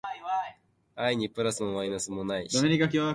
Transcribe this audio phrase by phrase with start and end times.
[0.95, 2.57] 愛にプラスもマイナスもなし